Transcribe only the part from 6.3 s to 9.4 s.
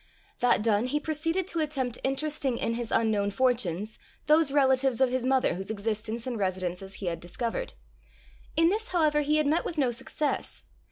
residences he had discovered. In this, however, he